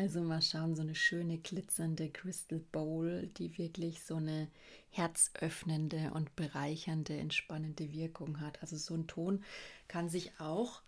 [0.00, 4.48] Also mal schauen, so eine schöne glitzernde Crystal Bowl, die wirklich so eine
[4.88, 8.62] herzöffnende und bereichernde, entspannende Wirkung hat.
[8.62, 9.44] Also so ein Ton
[9.88, 10.80] kann sich auch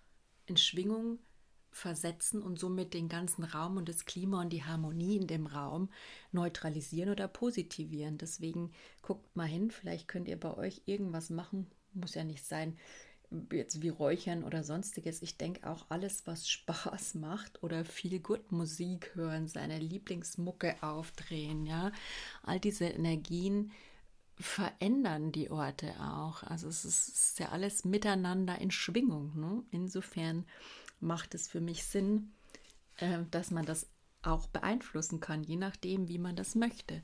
[0.46, 1.18] in Schwingung
[1.70, 5.90] versetzen und somit den ganzen Raum und das Klima und die Harmonie in dem Raum
[6.30, 8.16] neutralisieren oder positivieren.
[8.16, 8.72] Deswegen
[9.02, 12.78] guckt mal hin, vielleicht könnt ihr bei euch irgendwas machen, muss ja nicht sein,
[13.52, 15.22] jetzt wie Räuchern oder sonstiges.
[15.22, 21.66] Ich denke auch alles, was Spaß macht oder viel gut Musik hören, seine Lieblingsmucke aufdrehen,
[21.66, 21.92] ja.
[22.42, 23.72] All diese Energien
[24.38, 26.42] verändern die Orte auch.
[26.42, 29.38] Also es ist, ist ja alles miteinander in Schwingung.
[29.38, 29.62] Ne?
[29.70, 30.46] Insofern
[31.00, 32.32] macht es für mich Sinn,
[32.96, 33.88] äh, dass man das
[34.22, 37.02] auch beeinflussen kann, je nachdem, wie man das möchte.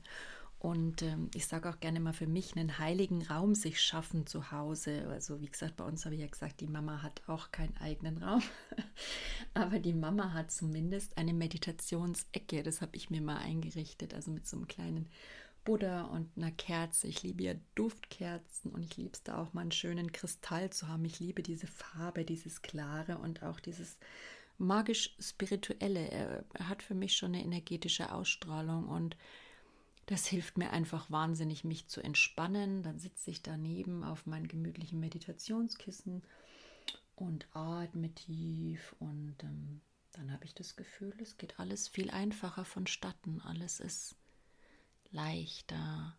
[0.59, 4.51] Und ähm, ich sage auch gerne mal für mich, einen heiligen Raum sich schaffen zu
[4.51, 5.07] Hause.
[5.07, 8.17] Also wie gesagt, bei uns habe ich ja gesagt, die Mama hat auch keinen eigenen
[8.21, 8.43] Raum.
[9.53, 12.61] Aber die Mama hat zumindest eine Meditationsecke.
[12.61, 14.13] Das habe ich mir mal eingerichtet.
[14.13, 15.09] Also mit so einem kleinen
[15.63, 17.07] Buddha und einer Kerze.
[17.07, 20.89] Ich liebe ja Duftkerzen und ich liebe es da auch mal einen schönen Kristall zu
[20.89, 21.05] haben.
[21.05, 23.97] Ich liebe diese Farbe, dieses Klare und auch dieses
[24.57, 26.11] magisch-spirituelle.
[26.11, 29.15] Er, er hat für mich schon eine energetische Ausstrahlung und
[30.09, 32.81] das hilft mir einfach wahnsinnig, mich zu entspannen.
[32.81, 36.23] Dann sitze ich daneben auf meinem gemütlichen Meditationskissen
[37.15, 39.81] und atme tief und ähm,
[40.13, 43.39] dann habe ich das Gefühl, es geht alles viel einfacher vonstatten.
[43.41, 44.15] Alles ist
[45.11, 46.17] leichter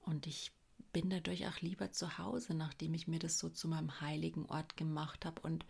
[0.00, 0.52] und ich
[0.94, 4.78] bin dadurch auch lieber zu Hause, nachdem ich mir das so zu meinem heiligen Ort
[4.78, 5.42] gemacht habe.
[5.42, 5.66] Und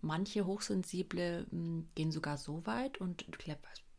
[0.00, 3.54] manche Hochsensible hm, gehen sogar so weit und ich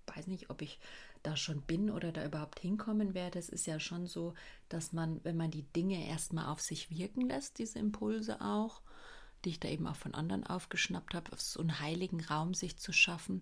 [0.08, 0.80] weiß nicht, ob ich
[1.28, 3.38] da schon bin oder da überhaupt hinkommen werde.
[3.38, 4.34] Es ist ja schon so,
[4.70, 8.82] dass man, wenn man die Dinge erstmal auf sich wirken lässt, diese Impulse auch,
[9.44, 12.78] die ich da eben auch von anderen aufgeschnappt habe, auf so einen heiligen Raum sich
[12.78, 13.42] zu schaffen,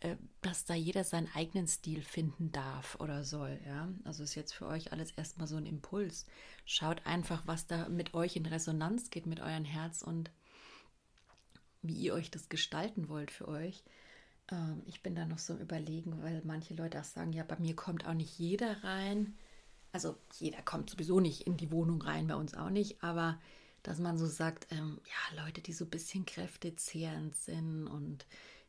[0.00, 3.58] äh, dass da jeder seinen eigenen Stil finden darf oder soll.
[3.66, 3.88] Ja?
[4.04, 6.26] Also ist jetzt für euch alles erstmal so ein Impuls.
[6.64, 10.30] Schaut einfach, was da mit euch in Resonanz geht, mit eurem Herz und
[11.82, 13.82] wie ihr euch das gestalten wollt für euch.
[14.50, 17.58] Ähm, ich bin da noch so im Überlegen, weil manche Leute auch sagen, ja, bei
[17.58, 19.36] mir kommt auch nicht jeder rein.
[19.92, 23.40] Also jeder kommt sowieso nicht in die Wohnung rein, bei uns auch nicht, aber
[23.82, 28.26] dass man so sagt, ähm, ja, Leute, die so ein bisschen kräftezehrend sind und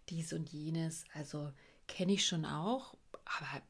[0.09, 1.51] dies und jenes, also
[1.87, 3.61] kenne ich schon auch, aber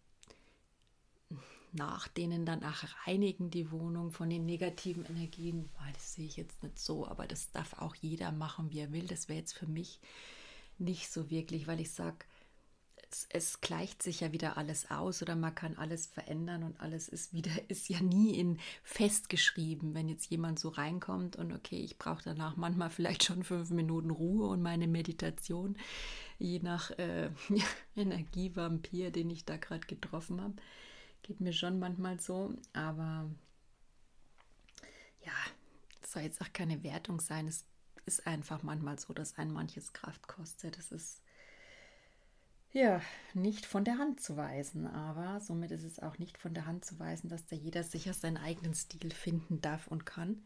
[1.74, 6.64] nach denen dann auch reinigen die Wohnung von den negativen Energien, das sehe ich jetzt
[6.64, 9.08] nicht so, aber das darf auch jeder machen, wie er will.
[9.08, 10.00] Das wäre jetzt für mich
[10.82, 12.18] nicht so wirklich, weil ich sage,
[13.12, 17.10] es, es, gleicht sich ja wieder alles aus oder man kann alles verändern und alles
[17.10, 21.98] ist wieder, ist ja nie in festgeschrieben, wenn jetzt jemand so reinkommt und okay, ich
[21.98, 25.78] brauche danach manchmal vielleicht schon fünf Minuten Ruhe und meine Meditation,
[26.40, 27.30] je nach äh,
[27.96, 30.56] Energievampir, den ich da gerade getroffen habe.
[31.24, 33.30] Geht mir schon manchmal so, aber
[35.24, 35.34] ja,
[36.02, 37.48] es soll jetzt auch keine Wertung sein.
[37.48, 37.66] Es
[38.06, 40.78] ist einfach manchmal so, dass ein manches Kraft kostet.
[40.78, 41.22] Das ist
[42.74, 43.02] ja
[43.34, 46.86] nicht von der Hand zu weisen, aber somit ist es auch nicht von der Hand
[46.86, 50.44] zu weisen, dass da jeder sicher seinen eigenen Stil finden darf und kann.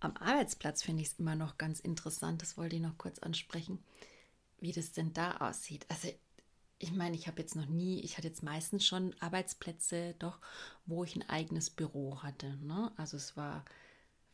[0.00, 3.78] Am Arbeitsplatz finde ich es immer noch ganz interessant, das wollte ich noch kurz ansprechen,
[4.58, 5.84] wie das denn da aussieht.
[5.90, 6.08] Also
[6.78, 10.40] ich meine, ich habe jetzt noch nie, ich hatte jetzt meistens schon Arbeitsplätze, doch,
[10.86, 12.56] wo ich ein eigenes Büro hatte.
[12.64, 12.90] Ne?
[12.96, 13.66] Also es war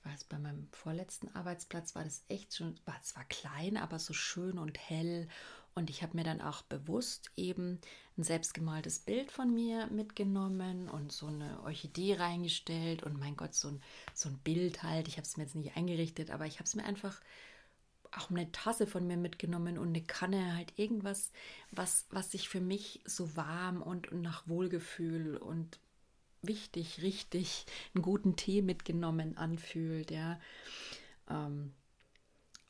[0.06, 4.58] weiß, bei meinem vorletzten Arbeitsplatz war das echt schon, war zwar klein, aber so schön
[4.58, 5.28] und hell.
[5.74, 7.80] Und ich habe mir dann auch bewusst eben
[8.16, 13.02] ein selbstgemaltes Bild von mir mitgenommen und so eine Orchidee reingestellt.
[13.02, 13.82] Und mein Gott, so ein,
[14.14, 15.06] so ein Bild halt.
[15.06, 17.20] Ich habe es mir jetzt nicht eingerichtet, aber ich habe es mir einfach
[18.12, 21.32] auch eine Tasse von mir mitgenommen und eine Kanne, halt irgendwas,
[21.70, 25.78] was, was sich für mich so warm und, und nach Wohlgefühl und
[26.42, 30.40] wichtig, richtig einen guten Tee mitgenommen anfühlt, ja.
[31.28, 31.72] Ähm,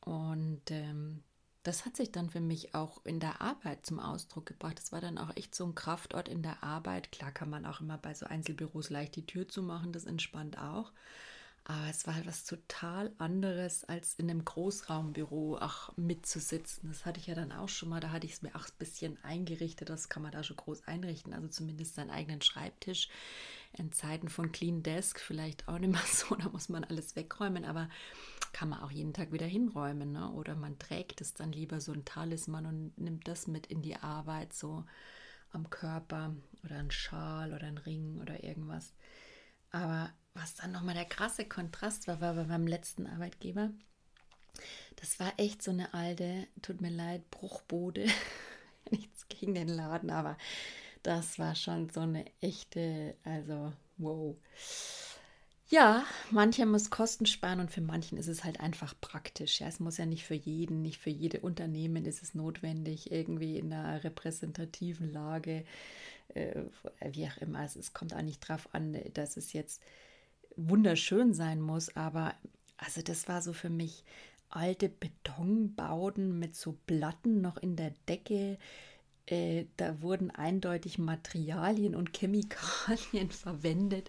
[0.00, 1.22] und ähm,
[1.66, 4.79] das hat sich dann für mich auch in der Arbeit zum Ausdruck gebracht.
[4.79, 7.11] Das war dann auch echt so ein Kraftort in der Arbeit.
[7.11, 10.92] Klar kann man auch immer bei so Einzelbüros leicht die Tür zumachen, das entspannt auch.
[11.68, 16.88] Aber es war halt was total anderes, als in einem Großraumbüro auch mitzusitzen.
[16.88, 17.98] Das hatte ich ja dann auch schon mal.
[17.98, 19.90] Da hatte ich es mir auch ein bisschen eingerichtet.
[19.90, 21.33] Das kann man da schon groß einrichten.
[21.33, 23.09] Also zumindest seinen eigenen Schreibtisch.
[23.72, 26.37] In Zeiten von Clean Desk vielleicht auch nicht mehr so.
[26.37, 27.64] Da muss man alles wegräumen.
[27.64, 27.90] Aber
[28.52, 30.12] kann man auch jeden Tag wieder hinräumen.
[30.12, 30.31] Ne?
[30.31, 33.96] Oder man trägt es dann lieber so ein Talisman und nimmt das mit in die
[33.96, 34.85] Arbeit, so
[35.50, 36.33] am Körper.
[36.62, 38.94] Oder ein Schal oder ein Ring oder irgendwas.
[39.72, 43.70] Aber was dann nochmal der krasse Kontrast war, war bei letzten Arbeitgeber.
[44.96, 48.07] Das war echt so eine alte, tut mir leid, Bruchbode.
[48.90, 50.38] Nichts gegen den Laden, aber
[51.03, 54.37] das war schon so eine echte, also wow.
[55.68, 59.61] Ja, mancher muss Kosten sparen und für manchen ist es halt einfach praktisch.
[59.61, 63.59] Ja, es muss ja nicht für jeden, nicht für jede Unternehmen ist es notwendig, irgendwie
[63.59, 65.64] in einer repräsentativen Lage,
[66.35, 66.62] äh,
[67.11, 67.61] wie auch immer.
[67.61, 69.83] Also es kommt auch nicht drauf an, dass es jetzt
[70.56, 72.34] wunderschön sein muss, aber
[72.76, 74.04] also das war so für mich
[74.48, 78.58] alte Betonbauten mit so Platten noch in der Decke,
[79.26, 84.08] äh, da wurden eindeutig Materialien und Chemikalien verwendet,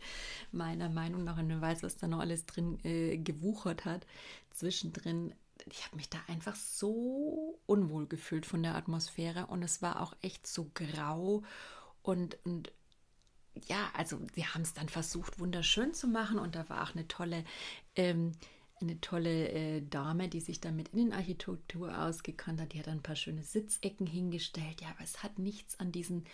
[0.52, 1.38] meiner Meinung nach.
[1.38, 4.06] Und wer weiß, was da noch alles drin äh, gewuchert hat.
[4.52, 5.34] Zwischendrin,
[5.66, 10.16] ich habe mich da einfach so unwohl gefühlt von der Atmosphäre und es war auch
[10.22, 11.44] echt so grau
[12.04, 12.72] und, und
[13.66, 17.08] ja, also wir haben es dann versucht, wunderschön zu machen und da war auch eine
[17.08, 17.44] tolle,
[17.96, 18.34] ähm,
[18.80, 22.74] eine tolle äh, Dame, die sich dann mit Innenarchitektur ausgekannt hat.
[22.74, 24.82] Die hat ein paar schöne Sitzecken hingestellt.
[24.82, 26.26] Ja, aber es hat nichts an diesen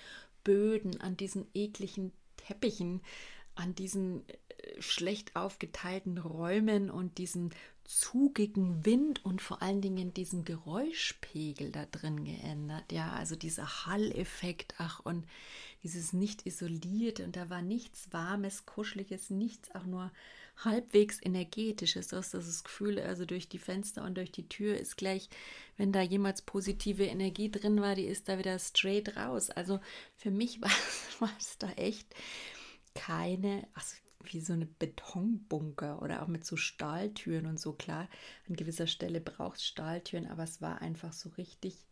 [0.43, 3.01] Böden, an diesen ekligen Teppichen,
[3.55, 7.51] an diesen äh, schlecht aufgeteilten Räumen und diesem
[7.83, 12.91] zugigen Wind und vor allen Dingen diesem Geräuschpegel da drin geändert.
[12.91, 15.25] Ja, also dieser Halleffekt, ach, und
[15.83, 20.11] dieses nicht isolierte und da war nichts Warmes, Kuscheliges, nichts auch nur
[20.63, 22.07] halbwegs energetisches.
[22.07, 25.29] Du hast das Gefühl, also durch die Fenster und durch die Tür ist gleich,
[25.77, 29.49] wenn da jemals positive Energie drin war, die ist da wieder straight raus.
[29.49, 29.79] Also
[30.15, 30.61] für mich
[31.19, 32.07] war es da echt
[32.93, 37.73] keine, also wie so eine Betonbunker oder auch mit so Stahltüren und so.
[37.73, 38.09] Klar,
[38.47, 41.85] an gewisser Stelle braucht es Stahltüren, aber es war einfach so richtig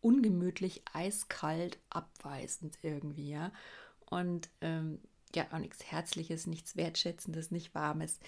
[0.00, 3.52] ungemütlich, eiskalt, abweisend irgendwie, ja.
[4.10, 5.00] Und ähm,
[5.34, 8.20] ja, auch nichts Herzliches, nichts Wertschätzendes, nicht Warmes.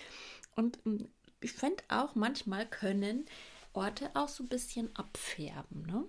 [0.57, 1.09] Und ähm,
[1.40, 3.24] ich finde auch, manchmal können
[3.72, 6.05] Orte auch so ein bisschen abfärben, ne?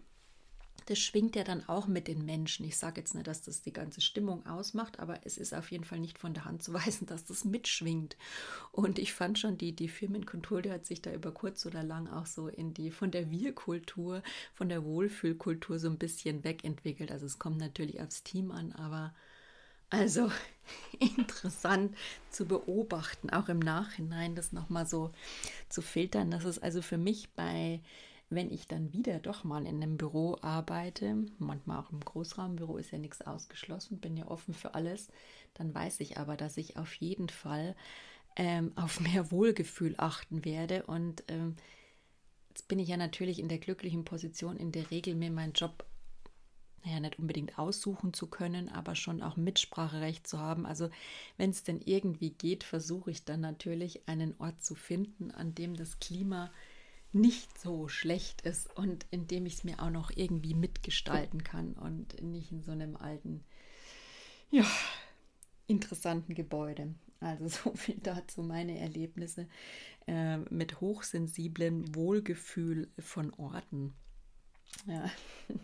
[0.86, 2.66] Das schwingt ja dann auch mit den Menschen.
[2.66, 5.84] Ich sage jetzt nicht, dass das die ganze Stimmung ausmacht, aber es ist auf jeden
[5.84, 8.18] Fall nicht von der Hand zu weisen, dass das mitschwingt.
[8.72, 12.08] Und ich fand schon, die, die Firmenkultur, die hat sich da über kurz oder lang
[12.08, 17.12] auch so in die von der Wir-Kultur, von der Wohlfühlkultur so ein bisschen wegentwickelt.
[17.12, 19.14] Also es kommt natürlich aufs Team an, aber
[19.92, 20.32] also
[21.00, 21.96] interessant
[22.32, 25.12] zu beobachten, auch im Nachhinein das nochmal so
[25.70, 26.32] zu filtern.
[26.32, 27.82] Das ist also für mich bei
[28.32, 32.92] wenn ich dann wieder doch mal in einem Büro arbeite, manchmal auch im Großraumbüro ist
[32.92, 35.10] ja nichts ausgeschlossen, bin ja offen für alles,
[35.54, 37.76] dann weiß ich aber, dass ich auf jeden Fall
[38.38, 40.84] ähm, auf mehr Wohlgefühl achten werde.
[40.84, 41.58] Und ähm,
[42.50, 45.86] jetzt bin ich ja natürlich in der glücklichen Position, in der Regel mir meinen Job
[46.84, 50.66] naja, nicht unbedingt aussuchen zu können, aber schon auch Mitspracherecht zu haben.
[50.66, 50.90] Also
[51.38, 55.76] wenn es denn irgendwie geht, versuche ich dann natürlich einen Ort zu finden, an dem
[55.76, 56.50] das Klima
[57.14, 61.74] nicht so schlecht ist und in dem ich es mir auch noch irgendwie mitgestalten kann
[61.74, 63.44] und nicht in so einem alten,
[64.50, 64.66] ja,
[65.68, 66.94] interessanten Gebäude.
[67.20, 69.48] Also so viel dazu meine Erlebnisse
[70.08, 73.94] äh, mit hochsensiblem Wohlgefühl von Orten.
[74.88, 75.10] Ja.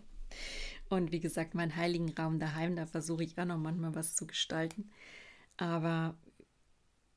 [0.90, 4.26] Und wie gesagt, mein heiligen Raum daheim, da versuche ich auch noch manchmal was zu
[4.26, 4.90] gestalten.
[5.58, 6.16] Aber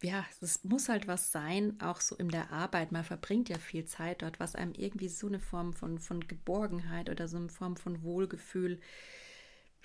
[0.02, 2.92] ja, es muss halt was sein, auch so in der Arbeit.
[2.92, 7.10] Man verbringt ja viel Zeit dort, was einem irgendwie so eine Form von, von Geborgenheit
[7.10, 8.80] oder so eine Form von Wohlgefühl,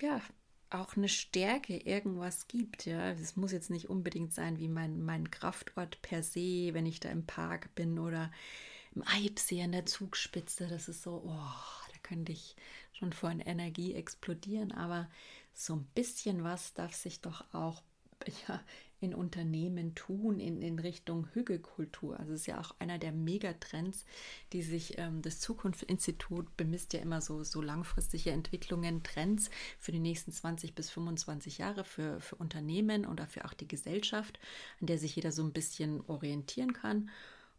[0.00, 0.20] ja,
[0.70, 2.86] auch eine Stärke irgendwas gibt.
[2.86, 7.00] Ja, es muss jetzt nicht unbedingt sein wie mein, mein Kraftort per se, wenn ich
[7.00, 8.32] da im Park bin oder
[8.94, 10.66] im Eibsee an der Zugspitze.
[10.66, 12.56] Das ist so, oh, da könnte ich
[12.92, 14.72] schon vor Energie explodieren.
[14.72, 15.08] Aber
[15.54, 17.82] so ein bisschen was darf sich doch auch
[18.48, 18.60] ja,
[19.00, 22.18] in Unternehmen tun in, in Richtung Hügelkultur.
[22.18, 24.04] Also es ist ja auch einer der Megatrends,
[24.52, 30.00] die sich ähm, das Zukunftsinstitut bemisst ja immer so, so langfristige Entwicklungen, Trends für die
[30.00, 34.38] nächsten 20 bis 25 Jahre für, für Unternehmen und dafür auch die Gesellschaft,
[34.80, 37.10] an der sich jeder so ein bisschen orientieren kann.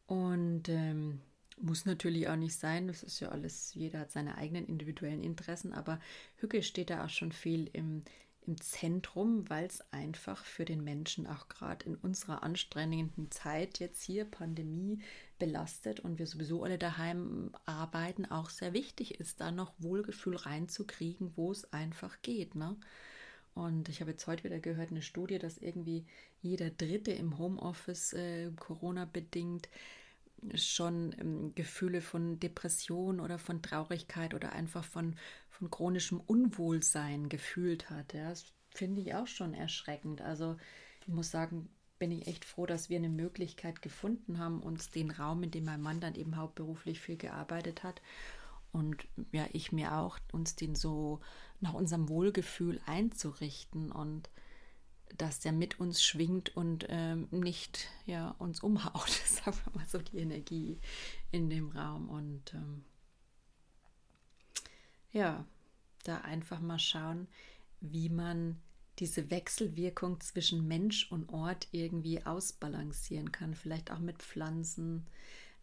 [0.07, 1.21] Und ähm,
[1.59, 5.73] muss natürlich auch nicht sein, das ist ja alles, jeder hat seine eigenen individuellen Interessen,
[5.73, 5.99] aber
[6.35, 8.03] Hücke steht da auch schon viel im,
[8.47, 14.01] im Zentrum, weil es einfach für den Menschen auch gerade in unserer anstrengenden Zeit jetzt
[14.01, 14.99] hier Pandemie
[15.37, 21.33] belastet und wir sowieso alle daheim arbeiten, auch sehr wichtig ist, da noch Wohlgefühl reinzukriegen,
[21.35, 22.55] wo es einfach geht.
[22.55, 22.77] Ne?
[23.53, 26.05] Und ich habe jetzt heute wieder gehört, eine Studie, dass irgendwie
[26.41, 29.67] jeder Dritte im Homeoffice äh, Corona bedingt
[30.53, 35.15] schon ähm, Gefühle von Depression oder von Traurigkeit oder einfach von,
[35.57, 38.13] von chronischem Unwohlsein gefühlt hat.
[38.13, 40.21] Ja, das finde ich auch schon erschreckend.
[40.21, 40.57] Also
[41.01, 45.09] ich muss sagen, bin ich echt froh, dass wir eine Möglichkeit gefunden haben, uns den
[45.09, 48.01] Raum, in dem mein Mann dann eben hauptberuflich viel gearbeitet hat
[48.71, 51.19] und ja, ich mir auch, uns den so
[51.59, 54.29] nach unserem Wohlgefühl einzurichten und
[55.17, 59.09] dass der mit uns schwingt und ähm, nicht ja, uns umhaut.
[59.25, 60.79] Sagen wir mal so die Energie
[61.31, 62.09] in dem Raum.
[62.09, 62.83] Und ähm,
[65.11, 65.45] ja,
[66.03, 67.27] da einfach mal schauen,
[67.79, 68.59] wie man
[68.99, 73.53] diese Wechselwirkung zwischen Mensch und Ort irgendwie ausbalancieren kann.
[73.53, 75.05] Vielleicht auch mit Pflanzen,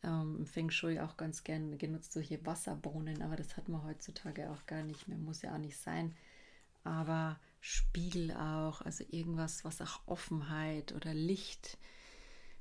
[0.02, 4.66] ähm, Feng Shui auch ganz gern genutzt, solche Wasserbohnen, aber das hat man heutzutage auch
[4.66, 6.14] gar nicht mehr, muss ja auch nicht sein.
[6.84, 11.78] Aber Spiegel auch, also irgendwas, was auch Offenheit oder Licht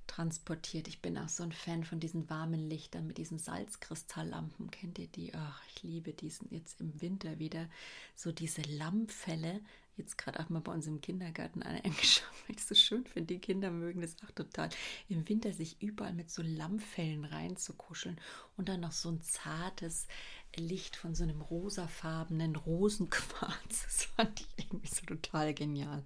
[0.08, 0.88] transportiert.
[0.88, 4.72] Ich bin auch so ein Fan von diesen warmen Lichtern mit diesen Salzkristalllampen.
[4.72, 5.34] Kennt ihr die?
[5.34, 7.70] Ach, ich liebe diesen jetzt im Winter wieder.
[8.16, 9.62] So diese Lammfälle.
[9.96, 13.36] Jetzt gerade auch mal bei uns im Kindergarten eine angeschaut, weil ich so schön finde.
[13.36, 14.70] Die Kinder mögen das auch total.
[15.08, 18.20] Im Winter sich überall mit so Lammfällen reinzukuscheln
[18.58, 20.08] und dann noch so ein zartes
[20.56, 23.84] Licht von so einem rosafarbenen Rosenquarz.
[23.84, 26.04] Das fand ich irgendwie so total genial.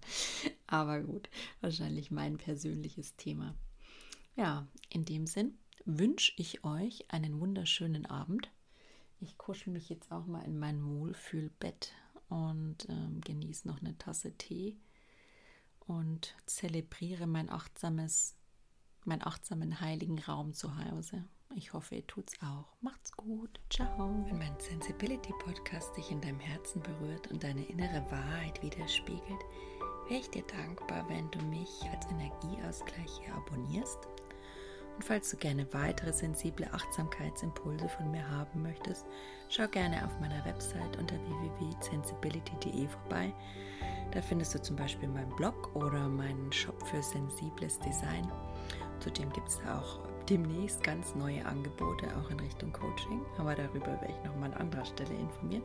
[0.67, 1.29] Aber gut,
[1.61, 3.55] wahrscheinlich mein persönliches Thema.
[4.37, 8.51] Ja, in dem Sinn wünsche ich euch einen wunderschönen Abend.
[9.19, 11.91] Ich kuschel mich jetzt auch mal in mein Wohlfühlbett
[12.29, 14.77] und ähm, genieße noch eine Tasse Tee
[15.87, 18.35] und zelebriere mein achtsames,
[19.05, 21.25] meinen achtsamen heiligen Raum zu Hause.
[21.55, 22.77] Ich hoffe, ihr tut's auch.
[22.81, 23.59] Macht's gut.
[23.71, 24.23] Ciao.
[24.27, 29.41] Wenn mein Sensibility Podcast dich in deinem Herzen berührt und deine innere Wahrheit widerspiegelt,
[30.07, 34.07] wäre ich dir dankbar, wenn du mich als Energieausgleich hier abonnierst
[34.97, 39.05] und falls du gerne weitere sensible Achtsamkeitsimpulse von mir haben möchtest,
[39.47, 43.31] schau gerne auf meiner Website unter www.sensibility.de vorbei.
[44.11, 48.27] Da findest du zum Beispiel meinen Blog oder meinen Shop für sensibles Design.
[48.99, 53.21] Zudem gibt es auch demnächst ganz neue Angebote, auch in Richtung Coaching.
[53.37, 55.63] Aber darüber werde ich nochmal an anderer Stelle informieren.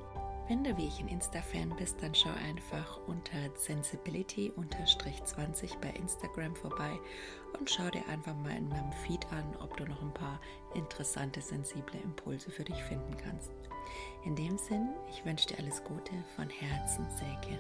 [0.53, 7.01] Wenn du wie ich ein Insta-Fan bist, dann schau einfach unter Sensibility-20 bei Instagram vorbei
[7.59, 10.39] und schau dir einfach mal in meinem Feed an, ob du noch ein paar
[10.75, 13.51] interessante, sensible Impulse für dich finden kannst.
[14.27, 17.59] In dem Sinn, ich wünsche dir alles Gute von Herzen, Säge.